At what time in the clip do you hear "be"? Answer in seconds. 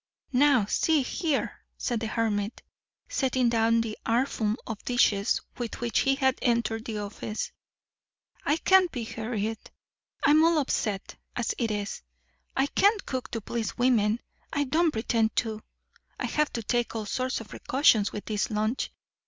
8.91-9.03